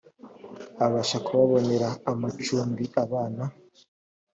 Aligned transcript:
abasha 0.85 1.17
kubabonera 1.25 1.89
amacumbi 2.11 2.85
abana 3.03 3.43